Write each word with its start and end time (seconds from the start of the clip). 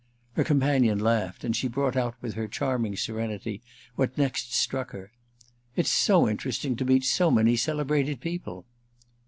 Her 0.33 0.43
companion 0.43 0.97
laughed, 0.97 1.43
and 1.43 1.55
she 1.55 1.67
brought 1.67 1.95
out 1.95 2.15
with 2.23 2.33
her 2.33 2.47
charming 2.47 2.95
serenity 2.95 3.61
what 3.95 4.17
next 4.17 4.51
struck 4.51 4.93
her. 4.93 5.11
"It's 5.75 5.91
so 5.91 6.27
interesting 6.27 6.75
to 6.77 6.85
meet 6.85 7.03
so 7.03 7.29
many 7.29 7.55
celebrated 7.55 8.19
people." 8.19 8.65